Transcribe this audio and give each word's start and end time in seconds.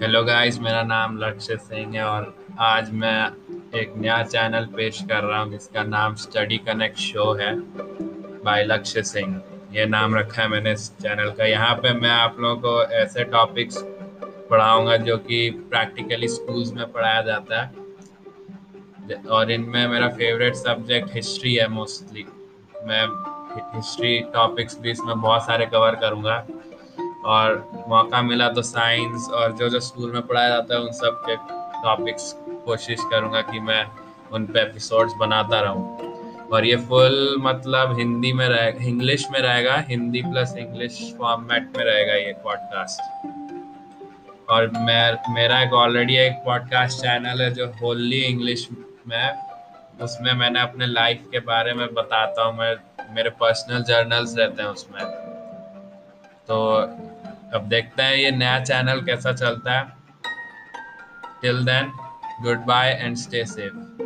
Hello 0.00 0.22
guys 0.24 0.58
मेरा 0.60 0.82
नाम 0.82 1.16
लक्ष्य 1.18 1.56
सिंह 1.56 1.94
है 1.96 2.02
और 2.04 2.24
आज 2.60 2.90
मैं 2.94 3.80
एक 3.80 3.92
नया 3.96 4.22
चैनल 4.24 4.64
पेश 4.76 5.00
कर 5.02 5.22
रहा 5.24 5.38
हूँ, 5.40 5.50
जिसका 5.50 5.82
नाम 5.84 6.14
स्टडी 6.14 6.56
कनेक्ट 6.66 6.98
शो 6.98 7.32
है 7.34 7.52
बाय 8.44 8.64
लक्ष्य 8.64 9.02
सिंह। 9.02 9.40
ये 9.72 9.86
नाम 9.86 10.14
रखा 10.16 10.42
है 10.42 10.48
मैंने 10.48 10.72
इस 10.72 10.90
चैनल 10.98 11.30
का। 11.38 11.44
यहाँ 11.44 11.74
पे 11.76 11.92
मैं 11.92 12.10
आप 12.10 12.36
लोगों 12.40 12.56
को 12.62 12.82
ऐसे 12.94 13.24
टॉपिक्स 13.26 13.78
पढ़ाऊँगा 14.50 14.96
जो 15.06 15.16
कि 15.18 15.48
प्रैक्टिकली 15.70 16.28
स्कूल्स 16.28 16.72
में 16.72 16.86
पढ़ाया 16.92 17.22
जाता 17.22 17.62
है। 17.62 19.22
और 19.30 19.50
इनमें 19.50 19.86
मेरा 19.88 20.08
फेवरेट 20.10 20.54
सब्जेक्ट 20.56 21.14
हिस्ट्री 21.14 21.54
है 21.54 21.68
मोस्टली 21.70 22.26
मैं 22.84 23.04
हिस्ट्री 23.76 24.18
टॉपिक्स 24.34 24.78
भी 24.80 24.90
इसमें 24.90 25.20
बहुत 25.20 25.46
सारे 25.46 25.66
कवर 25.66 25.94
करूँगा। 26.00 26.46
और 27.26 27.84
मौका 27.88 28.22
मिला 28.22 28.48
तो 28.48 28.62
साइंस 28.62 29.28
और 29.34 29.52
जो 29.52 29.68
जो 29.68 29.80
स्कूल 29.80 30.12
में 30.12 30.26
पढ़ाया 30.26 30.48
जाता 30.48 30.74
है 30.74 30.80
उन 30.80 30.92
सब 30.92 31.22
के 31.26 31.36
टॉपिक्स 31.82 32.32
कोशिश 32.66 33.00
करूँगा 33.10 33.40
कि 33.40 33.60
मैं 33.60 33.84
उन 34.32 34.46
पे 34.46 34.60
एपिसोड्स 34.62 35.14
बनाता 35.18 35.60
रहूँ। 35.60 36.14
और 36.52 36.64
ये 36.64 36.76
फुल 36.76 37.36
मतलब 37.38 37.98
हिंदी 37.98 38.32
में 38.32 38.48
रहेगा 38.48 38.84
इंग्लिश 38.84 39.26
में 39.30 39.40
रहेगा, 39.40 39.76
हिंदी 39.88 40.22
प्लस 40.22 40.54
इंग्लिश 40.58 40.98
फॉर्मेट 41.18 41.76
में 41.76 41.84
रहेगा 41.84 42.14
ये 42.14 42.32
पॉडकास्ट 42.44 43.00
और 44.50 44.70
मैं, 44.70 45.34
मेरा 45.34 45.60
एक 45.62 45.72
ऑलरेडी 45.72 46.16
एक 46.16 46.32
पॉडकास्ट 46.44 47.00
चैनल 47.00 47.42
है 47.42 47.50
जो 47.54 47.66
होली 47.82 48.20
इंग्लिश 48.22 48.68
में 49.08 49.46
उसमें 50.02 50.32
मैंने 50.32 50.60
अपने 50.60 50.86
लाइफ 50.86 51.24
के 51.32 51.40
बारे 51.40 51.72
में 51.74 51.86
बताता 51.94 52.42
हूँ, 52.42 52.58
मैं, 52.58 52.74
मेरे 53.14 53.30
पर्सनल 53.30 53.82
जर्नल्स 53.82 54.34
रहते 54.38 54.62
हैं 54.62 54.68
उसमें। 54.68 55.02
तो 56.48 56.56
अब 57.54 57.68
देखते 57.68 58.02
हैं 58.02 58.14
ये 58.16 58.30
नया 58.30 58.58
चैनल 58.60 59.00
कैसा 59.00 59.32
चलता 59.32 59.78
है. 59.78 59.92
Till 61.42 61.64
then 61.64 61.92
goodbye 62.66 62.90
and 62.92 63.16
stay 63.16 63.44
safe 63.44 64.05